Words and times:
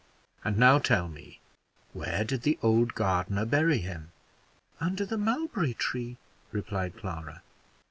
And 0.43 0.57
now 0.57 0.79
tell 0.79 1.07
me, 1.07 1.39
where 1.93 2.23
did 2.23 2.41
the 2.41 2.57
old 2.63 2.95
gardener 2.95 3.45
bury 3.45 3.77
him?" 3.77 4.11
"Under 4.79 5.05
the 5.05 5.15
mulberry 5.15 5.75
tree," 5.75 6.17
replied 6.51 6.97
Clara. 6.97 7.43